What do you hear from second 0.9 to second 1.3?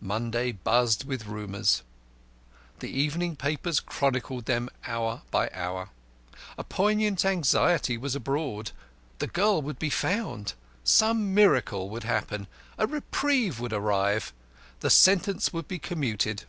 with